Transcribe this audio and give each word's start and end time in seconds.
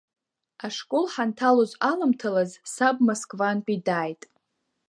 Ашкол 0.65 1.05
ҳанҭалоз 1.13 1.71
аламҭалаз 1.89 2.51
саб 2.73 2.97
Москвантәи 3.07 3.77
дааит. 3.85 4.21